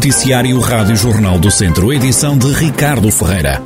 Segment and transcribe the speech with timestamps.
[0.00, 3.60] Noticiário Rádio Jornal do Centro, edição de Ricardo Ferreira.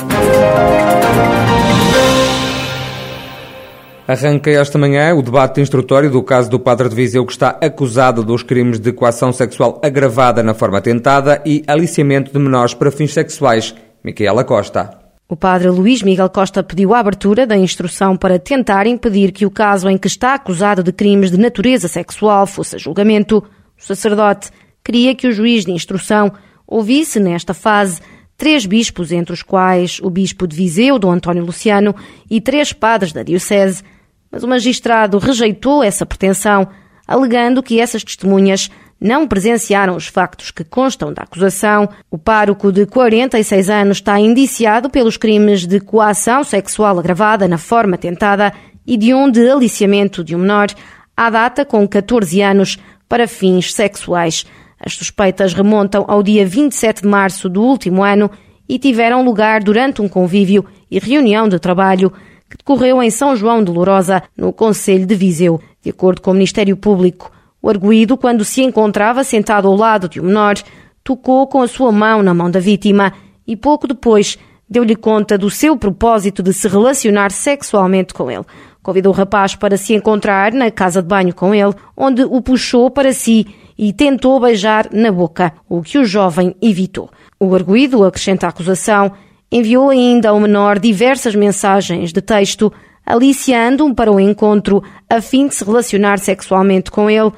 [4.08, 8.24] Arranca esta manhã o debate instrutório do caso do padre de Viseu que está acusado
[8.24, 13.12] dos crimes de coação sexual agravada na forma tentada e aliciamento de menores para fins
[13.12, 13.72] sexuais.
[14.02, 14.90] Micaela Costa.
[15.28, 19.52] O padre Luís Miguel Costa pediu a abertura da instrução para tentar impedir que o
[19.52, 23.38] caso em que está acusado de crimes de natureza sexual fosse a julgamento.
[23.78, 24.50] O sacerdote
[24.84, 26.30] queria que o juiz de instrução
[26.66, 28.00] ouvisse nesta fase
[28.36, 31.94] três bispos, entre os quais o bispo de Viseu, Dom António Luciano,
[32.30, 33.82] e três padres da diocese.
[34.30, 36.68] Mas o magistrado rejeitou essa pretensão,
[37.06, 38.70] alegando que essas testemunhas
[39.00, 41.88] não presenciaram os factos que constam da acusação.
[42.10, 47.98] O pároco de 46 anos está indiciado pelos crimes de coação sexual agravada na forma
[47.98, 48.52] tentada
[48.86, 50.68] e de um de aliciamento de um menor,
[51.16, 52.78] à data com 14 anos,
[53.08, 54.44] para fins sexuais.
[54.78, 58.30] As suspeitas remontam ao dia 27 de março do último ano
[58.68, 62.12] e tiveram lugar durante um convívio e reunião de trabalho
[62.48, 65.60] que decorreu em São João de Lourosa, no Conselho de Viseu.
[65.82, 67.30] De acordo com o Ministério Público,
[67.60, 70.54] o arguído, quando se encontrava sentado ao lado de um menor,
[71.02, 73.12] tocou com a sua mão na mão da vítima
[73.46, 78.44] e pouco depois deu-lhe conta do seu propósito de se relacionar sexualmente com ele.
[78.82, 82.90] Convidou o rapaz para se encontrar na casa de banho com ele, onde o puxou
[82.90, 87.10] para si e tentou beijar na boca, o que o jovem evitou.
[87.38, 89.12] O arguído, acrescenta a acusação,
[89.50, 92.72] enviou ainda ao menor diversas mensagens de texto
[93.06, 97.32] aliciando-o para o encontro a fim de se relacionar sexualmente com ele.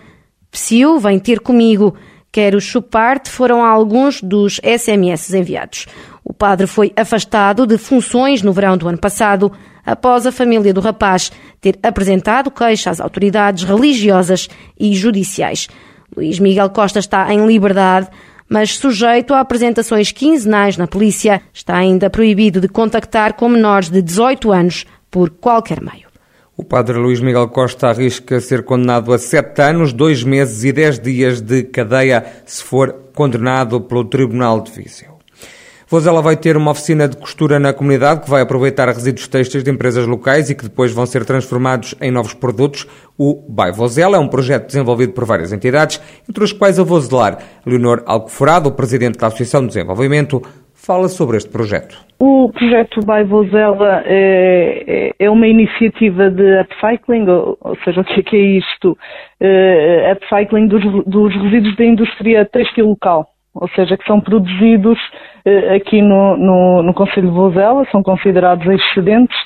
[0.50, 1.94] Psiu, vem ter comigo.
[2.30, 5.86] Quero chupar-te foram alguns dos SMS enviados.
[6.22, 9.50] O padre foi afastado de funções no verão do ano passado,
[9.84, 14.48] após a família do rapaz ter apresentado queixa às autoridades religiosas
[14.78, 15.68] e judiciais.
[16.14, 18.08] Luís Miguel Costa está em liberdade,
[18.48, 21.42] mas sujeito a apresentações quinzenais na polícia.
[21.52, 26.06] Está ainda proibido de contactar com menores de 18 anos por qualquer meio.
[26.56, 30.98] O padre Luís Miguel Costa arrisca ser condenado a sete anos, dois meses e dez
[30.98, 35.15] dias de cadeia se for condenado pelo Tribunal de Viseu.
[35.88, 39.70] Vozela vai ter uma oficina de costura na comunidade que vai aproveitar resíduos têxteis de
[39.70, 42.88] empresas locais e que depois vão ser transformados em novos produtos.
[43.16, 47.38] O By Vozela é um projeto desenvolvido por várias entidades, entre as quais a Vozelar.
[47.64, 50.42] Leonor Alcoforado, presidente da Associação de Desenvolvimento,
[50.74, 51.96] fala sobre este projeto.
[52.18, 58.04] O projeto By Vozela é, é, é, uma iniciativa de upcycling, ou, ou seja, o
[58.04, 58.98] que é, que é isto?
[59.38, 65.35] É, upcycling dos, dos resíduos da indústria têxtil local ou seja, que são produzidos eh,
[65.74, 69.36] aqui no, no, no Conselho de Vozela, são considerados excedentes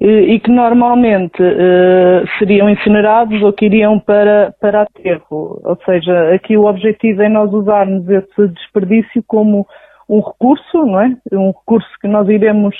[0.00, 5.60] eh, e que normalmente eh, seriam incinerados ou que iriam para, para aterro.
[5.64, 9.66] Ou seja, aqui o objetivo é nós usarmos esse desperdício como
[10.08, 11.16] um recurso, não é?
[11.32, 12.76] Um recurso que nós iremos,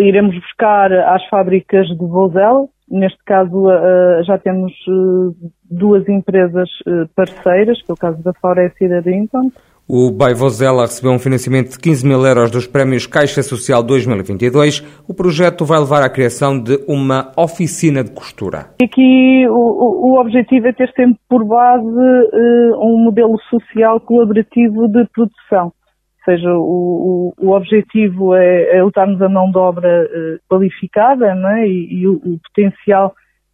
[0.00, 3.68] iremos buscar às fábricas de Vozela, Neste caso,
[4.26, 4.70] já temos
[5.70, 6.68] duas empresas
[7.16, 9.50] parceiras, que é o caso da Floresta e da Dinton,
[9.88, 14.80] o Baivozela recebeu um financiamento de 15 mil euros dos prémios Caixa Social 2022.
[15.08, 18.70] O projeto vai levar à criação de uma oficina de costura.
[18.82, 25.04] Aqui o, o objetivo é ter sempre por base uh, um modelo social colaborativo de
[25.12, 25.66] produção.
[25.66, 31.34] Ou seja, o, o, o objetivo é, é usarmos a mão de obra uh, qualificada
[31.34, 31.66] não é?
[31.66, 33.12] e, e o, o, potencial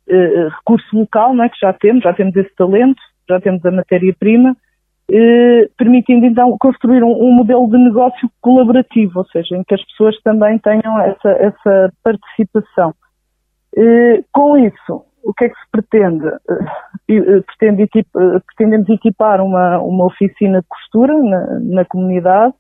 [0.09, 1.49] uh, recurso local não é?
[1.49, 4.55] que já temos, já temos esse talento, já temos a matéria-prima
[5.11, 9.83] eh, permitindo então construir um, um, modelo de negócio colaborativo, ou seja, em que as
[9.87, 12.95] pessoas também tenham essa, essa participação.
[13.75, 16.27] Eh, com isso, o que é que se pretende?
[17.09, 17.89] Eh, pretende
[18.47, 22.55] pretendemos equipar uma, uma oficina de costura na, na comunidade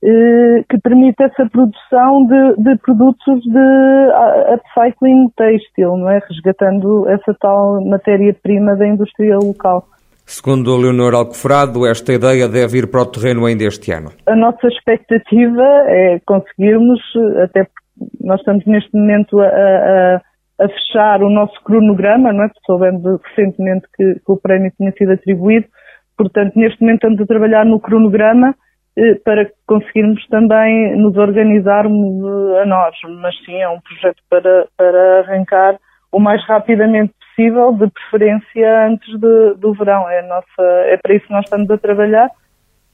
[0.00, 6.20] que permite essa produção de, de, produtos de upcycling têxtil, não é?
[6.20, 9.88] Resgatando essa tal matéria-prima da indústria local.
[10.28, 14.10] Segundo Leonor Alcoforado, esta ideia deve ir para o terreno ainda este ano.
[14.26, 17.00] A nossa expectativa é conseguirmos,
[17.42, 20.16] até porque nós estamos neste momento a, a,
[20.60, 22.50] a fechar o nosso cronograma, não é?
[22.66, 25.66] Soubemos recentemente que, que, o prémio tinha sido atribuído,
[26.14, 28.54] portanto, neste momento estamos a trabalhar no cronograma
[28.98, 34.66] eh, para conseguirmos também nos organizarmos eh, a nós, mas sim, é um projeto para,
[34.76, 35.78] para arrancar
[36.12, 40.08] o mais rapidamente possível, de preferência antes de, do verão.
[40.10, 42.26] É, nossa, é para isso que nós estamos a trabalhar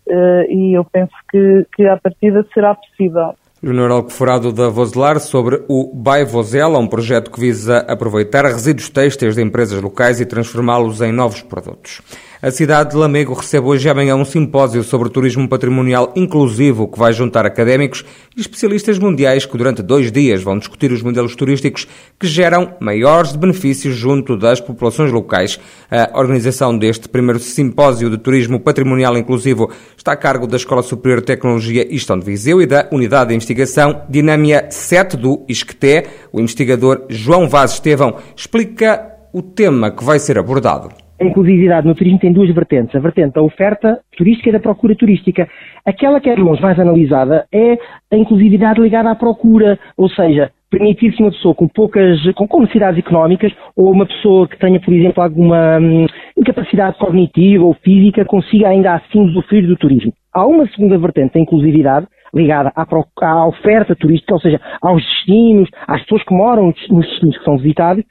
[0.06, 3.34] uh, e eu penso que, que à partida será possível.
[3.62, 9.34] Leonor Alcoforado da Vozelar sobre o Bai Vozela, um projeto que visa aproveitar resíduos têxteis
[9.34, 12.02] de empresas locais e transformá-los em novos produtos.
[12.44, 16.98] A cidade de Lamego recebe hoje e amanhã um simpósio sobre turismo patrimonial inclusivo que
[16.98, 18.04] vai juntar académicos
[18.36, 21.88] e especialistas mundiais que durante dois dias vão discutir os modelos turísticos
[22.20, 25.58] que geram maiores benefícios junto das populações locais.
[25.90, 31.20] A organização deste primeiro simpósio de turismo patrimonial inclusivo está a cargo da Escola Superior
[31.20, 36.08] de Tecnologia Gestão de Viseu e da Unidade de Investigação Dinâmia 7 do ISCTE.
[36.30, 41.03] O investigador João Vaz Estevão explica o tema que vai ser abordado.
[41.20, 42.94] A inclusividade no turismo tem duas vertentes.
[42.94, 45.48] A vertente da oferta turística e da procura turística.
[45.86, 47.78] Aquela que é de mais analisada é
[48.12, 52.60] a inclusividade ligada à procura, ou seja, permitir que uma pessoa com poucas, com, com
[52.60, 56.06] necessidades económicas, ou uma pessoa que tenha, por exemplo, alguma hum,
[56.36, 60.12] incapacidade cognitiva ou física, consiga ainda assim usufruir do turismo.
[60.32, 62.84] Há uma segunda vertente da inclusividade, ligada à,
[63.22, 67.56] à, oferta turística, ou seja, aos destinos, às pessoas que moram nos destinos que são
[67.56, 68.04] visitados,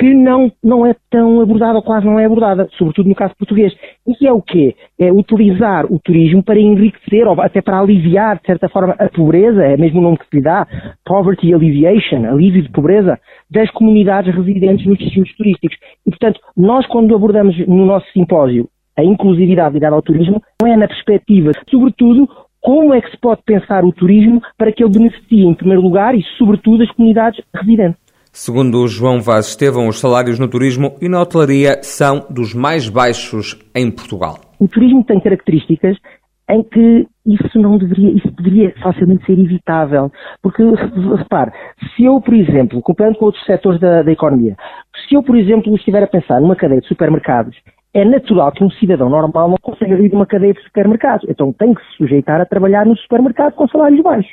[0.00, 3.70] que não, não é tão abordada, ou quase não é abordada, sobretudo no caso português.
[4.08, 4.74] E é o quê?
[4.98, 9.62] É utilizar o turismo para enriquecer, ou até para aliviar, de certa forma, a pobreza,
[9.62, 10.66] é mesmo o nome que se lhe dá,
[11.04, 13.18] Poverty Alleviation, alívio de pobreza,
[13.50, 15.76] das comunidades residentes nos destinos turísticos.
[16.06, 20.78] E, portanto, nós quando abordamos no nosso simpósio a inclusividade ligada ao turismo, não é
[20.78, 22.26] na perspectiva, sobretudo,
[22.62, 26.14] como é que se pode pensar o turismo para que ele beneficie, em primeiro lugar,
[26.14, 28.00] e sobretudo, as comunidades residentes.
[28.32, 33.58] Segundo João Vaz Estevão, os salários no turismo e na hotelaria são dos mais baixos
[33.74, 34.38] em Portugal.
[34.60, 35.96] O turismo tem características
[36.48, 40.12] em que isso não deveria, isso deveria facilmente ser evitável.
[40.40, 41.50] Porque, repare,
[41.96, 44.56] se eu, por exemplo, comparando com outros setores da, da economia,
[45.08, 47.56] se eu, por exemplo, estiver a pensar numa cadeia de supermercados,
[47.92, 51.28] é natural que um cidadão normal não consiga vir de uma cadeia de supermercados.
[51.28, 54.32] Então tem que se sujeitar a trabalhar no supermercado com salários baixos.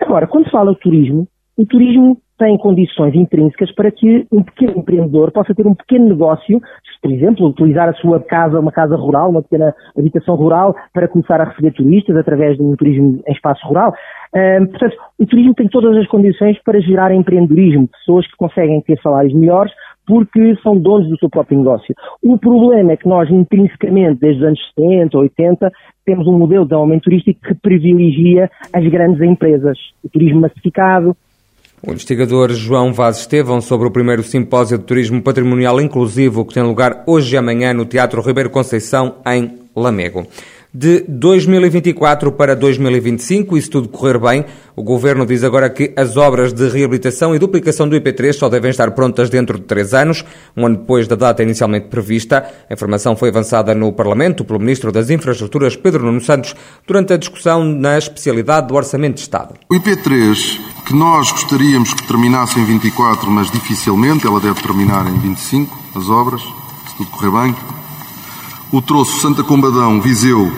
[0.00, 1.26] Agora, quando se fala de turismo,
[1.56, 6.60] o turismo tem condições intrínsecas para que um pequeno empreendedor possa ter um pequeno negócio,
[7.00, 11.40] por exemplo, utilizar a sua casa, uma casa rural, uma pequena habitação rural, para começar
[11.40, 13.94] a receber turistas através de um turismo em espaço rural.
[14.70, 19.32] Portanto, o turismo tem todas as condições para gerar empreendedorismo, pessoas que conseguem ter salários
[19.32, 19.72] melhores
[20.06, 21.92] porque são donos do seu próprio negócio.
[22.22, 25.72] O problema é que nós, intrinsecamente, desde os anos 70, 80,
[26.04, 29.76] temos um modelo de aumento turístico que privilegia as grandes empresas.
[30.04, 31.16] O turismo massificado,
[31.82, 36.62] o investigador João Vaz Estevão sobre o primeiro simpósio de turismo patrimonial inclusivo que tem
[36.62, 40.26] lugar hoje e amanhã no Teatro Ribeiro Conceição, em Lamego
[40.78, 44.44] de 2024 para 2025, e se tudo correr bem,
[44.76, 48.70] o Governo diz agora que as obras de reabilitação e duplicação do IP3 só devem
[48.70, 50.22] estar prontas dentro de três anos,
[50.54, 52.44] um ano depois da data inicialmente prevista.
[52.68, 56.54] A informação foi avançada no Parlamento pelo Ministro das Infraestruturas, Pedro Nuno Santos,
[56.86, 59.54] durante a discussão na especialidade do Orçamento de Estado.
[59.70, 65.18] O IP3, que nós gostaríamos que terminasse em 24, mas dificilmente, ela deve terminar em
[65.20, 67.85] 25, as obras, se tudo correr bem.
[68.72, 70.52] O troço Santa Combadão, Viseu,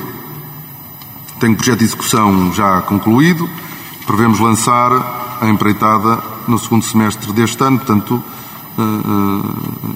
[1.39, 3.49] tem um projeto de execução já concluído.
[4.07, 6.19] Prevemos lançar a empreitada
[6.49, 8.23] no segundo semestre deste ano, portanto,
[8.79, 9.95] uh, uh,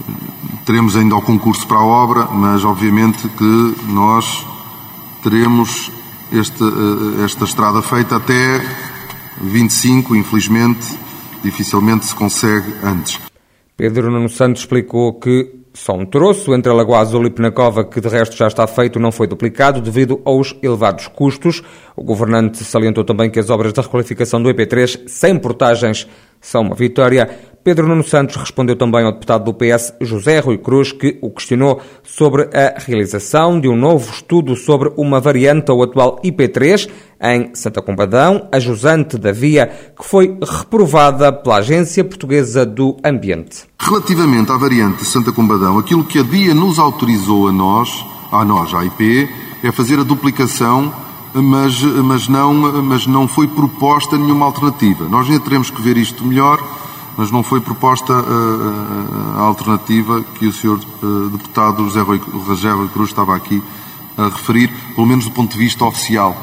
[0.67, 4.47] teremos ainda o concurso para a obra, mas obviamente que nós
[5.23, 5.91] teremos
[6.31, 8.62] esta, uh, esta estrada feita até
[9.41, 10.87] 25, infelizmente,
[11.43, 13.31] dificilmente se consegue antes.
[13.76, 18.00] Pedro Nuno Santos explicou que só um troço entre a Lagoa Azul e Penacova, que
[18.00, 21.62] de resto já está feito, não foi duplicado devido aos elevados custos.
[21.96, 26.06] O governante salientou também que as obras da requalificação do EP3 sem portagens
[26.41, 27.31] são uma vitória.
[27.64, 31.81] Pedro Nuno Santos respondeu também ao deputado do PS, José Rui Cruz, que o questionou
[32.02, 36.90] sobre a realização de um novo estudo sobre uma variante ao atual IP3
[37.22, 43.64] em Santa Combadão, a jusante da via, que foi reprovada pela Agência Portuguesa do Ambiente.
[43.78, 48.44] Relativamente à variante de Santa Combadão, aquilo que a DIA nos autorizou a nós, a
[48.44, 49.28] nós, à IP,
[49.62, 50.92] é fazer a duplicação
[51.34, 52.52] mas, mas, não,
[52.82, 55.08] mas não foi proposta nenhuma alternativa.
[55.08, 56.58] Nós ainda teremos que ver isto melhor,
[57.16, 60.78] mas não foi proposta a, uh, uh, a alternativa que o Sr.
[61.02, 63.62] Uh, deputado José Rui, Rui Cruz estava aqui
[64.16, 66.36] a referir, pelo menos do ponto de vista oficial.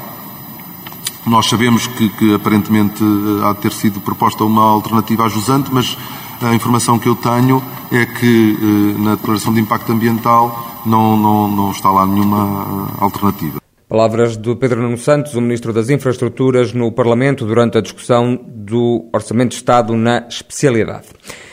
[1.26, 3.04] Nós sabemos que, que aparentemente
[3.44, 5.96] há de ter sido proposta uma alternativa ajusante, mas
[6.40, 7.62] a informação que eu tenho
[7.92, 13.59] é que na declaração de impacto ambiental não, não, não está lá nenhuma alternativa.
[13.90, 19.10] Palavras do Pedro Nuno Santos, o Ministro das Infraestruturas, no Parlamento durante a discussão do
[19.12, 21.08] Orçamento de Estado na especialidade.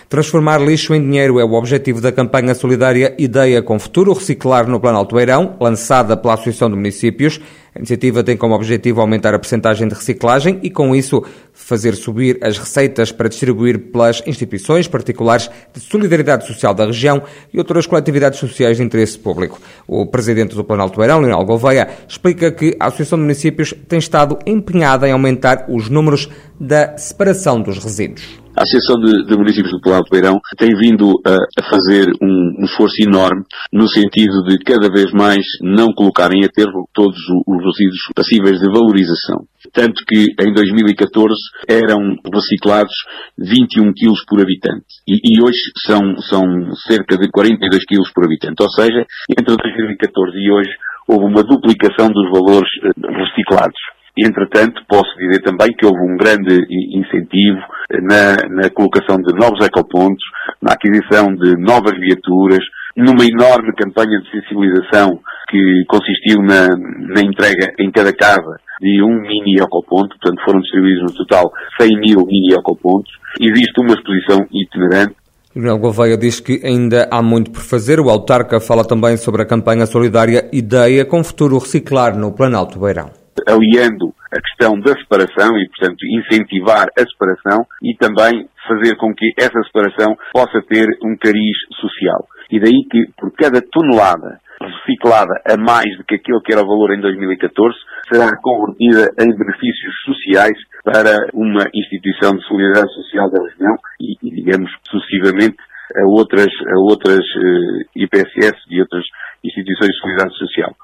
[0.07, 4.79] Transformar lixo em dinheiro é o objetivo da campanha solidária Ideia com Futuro Reciclar no
[4.79, 7.41] Planalto Beirão, lançada pela Associação de Municípios.
[7.77, 12.39] A iniciativa tem como objetivo aumentar a percentagem de reciclagem e, com isso, fazer subir
[12.41, 17.21] as receitas para distribuir pelas instituições particulares de solidariedade social da região
[17.53, 19.59] e outras coletividades sociais de interesse público.
[19.87, 24.39] O presidente do Planalto Beirão, Leonel Gouveia, explica que a Associação de Municípios tem estado
[24.43, 26.27] empenhada em aumentar os números
[26.59, 28.46] da separação dos resíduos.
[28.57, 32.65] A Associação de, de Municípios do Planalto Beirão tem vindo a, a fazer um, um,
[32.65, 38.01] esforço enorme no sentido de cada vez mais não colocarem a termo todos os resíduos
[38.15, 39.45] passíveis de valorização.
[39.71, 41.35] Tanto que em 2014
[41.69, 42.95] eram reciclados
[43.37, 46.43] 21 quilos por habitante e, e hoje são, são
[46.87, 48.63] cerca de 42 quilos por habitante.
[48.63, 50.71] Ou seja, entre 2014 e hoje
[51.07, 53.96] houve uma duplicação dos valores eh, reciclados.
[54.17, 57.59] Entretanto, posso dizer também que houve um grande incentivo
[58.01, 60.23] na, na colocação de novos ecopontos,
[60.61, 62.63] na aquisição de novas viaturas,
[62.95, 65.19] numa enorme campanha de sensibilização
[65.49, 66.69] que consistiu na,
[67.13, 71.99] na entrega em cada casa de um mini ecoponto, portanto foram distribuídos no total 100
[71.99, 73.11] mil mini ecopontos.
[73.39, 75.15] Existe uma exposição itinerante
[75.55, 77.99] Manuel Gouveia diz que ainda há muito por fazer.
[77.99, 83.09] O autarca fala também sobre a campanha solidária Ideia com futuro reciclar no Planalto Beirão
[83.45, 89.33] aliando a questão da separação e, portanto, incentivar a separação e também fazer com que
[89.37, 92.27] essa separação possa ter um cariz social.
[92.51, 96.67] E daí que, por cada tonelada reciclada a mais do que aquilo que era o
[96.67, 97.75] valor em 2014,
[98.11, 104.31] será convertida em benefícios sociais para uma instituição de solidariedade social da região e, e
[104.35, 105.57] digamos, sucessivamente
[105.95, 109.03] a outras, a outras eh, IPSS e outras
[109.43, 110.75] instituições de solidariedade social.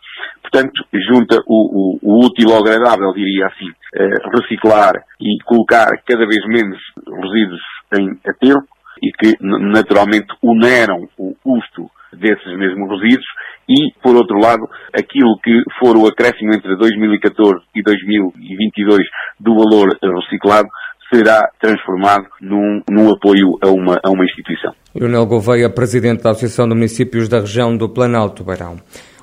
[0.41, 6.25] Portanto, junta o, o, o útil ao agradável, diria assim, uh, reciclar e colocar cada
[6.25, 7.61] vez menos resíduos
[7.97, 8.63] em aterro
[9.01, 13.25] e que naturalmente oneram o custo desses mesmos resíduos
[13.67, 18.99] e, por outro lado, aquilo que for o acréscimo entre 2014 e 2022
[19.39, 20.67] do valor reciclado
[21.13, 24.73] será transformado num, num apoio a uma, a uma instituição.
[24.95, 28.77] Leonel Gouveia, Presidente da Associação de Municípios da região do Planalto Beirão.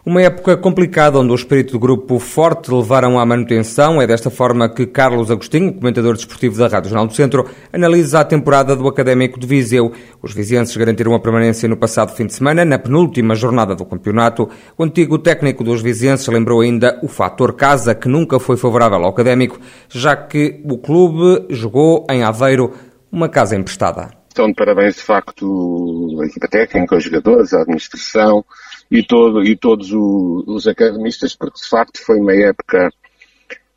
[0.04, 4.00] Uma época complicada onde o espírito do grupo forte levaram à manutenção.
[4.00, 8.24] É desta forma que Carlos Agostinho, comentador desportivo da Rádio Jornal do Centro, analisa a
[8.24, 9.92] temporada do Académico de Viseu.
[10.22, 14.48] Os vizienses garantiram a permanência no passado fim de semana, na penúltima jornada do campeonato.
[14.78, 19.10] O antigo técnico dos vizienses lembrou ainda o fator casa, que nunca foi favorável ao
[19.10, 22.72] Académico, já que o clube jogou em Aveiro
[23.12, 24.08] uma casa emprestada.
[24.30, 28.42] Estão de parabéns, de facto, a equipa técnica, os jogadores, a administração,
[28.90, 32.90] e, todo, e todos o, os academistas, porque de facto foi uma época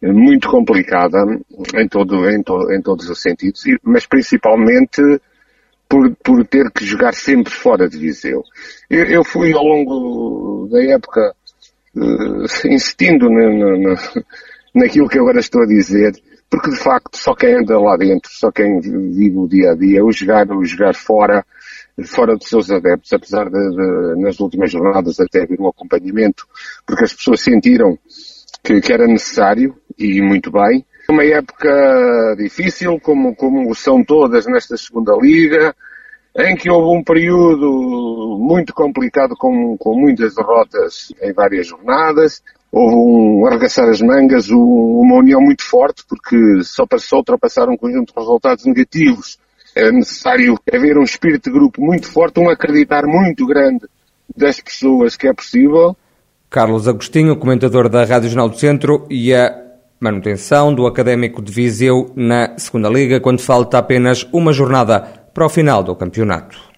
[0.01, 1.17] muito complicada
[1.75, 5.01] em, todo, em, to, em todos os sentidos, mas principalmente
[5.87, 8.43] por, por ter que jogar sempre fora de Viseu.
[8.89, 11.33] Eu, eu fui ao longo da época
[11.95, 13.95] uh, insistindo na, na,
[14.73, 16.13] naquilo que agora estou a dizer,
[16.49, 20.03] porque de facto só quem anda lá dentro, só quem vive o dia a dia,
[20.03, 21.45] o jogar, o jogar fora,
[22.01, 26.47] fora dos seus adeptos, apesar de, de, nas últimas jornadas até haver um acompanhamento,
[26.85, 27.97] porque as pessoas sentiram
[28.63, 30.85] que, que era necessário, e muito bem.
[31.09, 35.75] Uma época difícil, como, como são todas nesta segunda liga,
[36.35, 42.41] em que houve um período muito complicado com, com muitas derrotas em várias jornadas.
[42.71, 47.77] Houve um arregaçar as mangas, um, uma união muito forte, porque só passou ultrapassar um
[47.77, 49.37] conjunto de resultados negativos
[49.75, 53.85] é necessário haver um espírito de grupo muito forte, um acreditar muito grande
[54.35, 55.95] das pessoas que é possível.
[56.49, 59.55] Carlos Agostinho, comentador da Rádio Jornal do Centro e a
[59.99, 65.01] manutenção do Académico de Viseu na Segunda Liga, quando falta apenas uma jornada
[65.33, 66.72] para o final do campeonato.